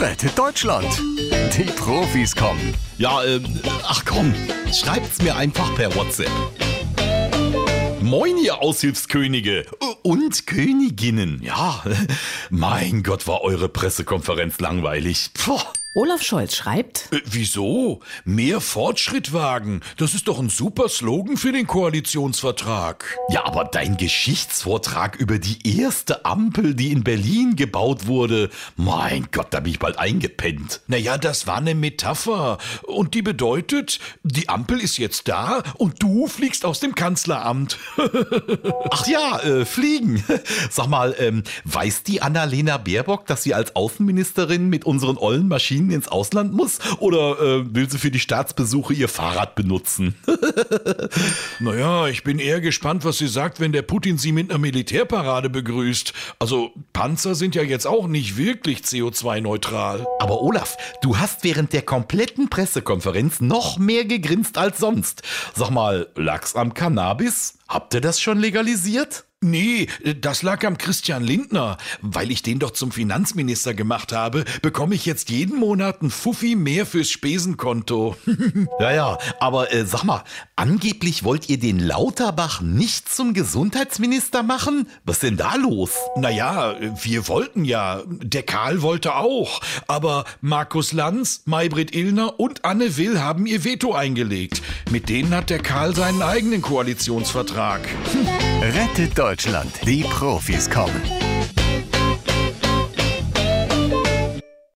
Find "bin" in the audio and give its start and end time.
29.60-29.70, 52.24-52.38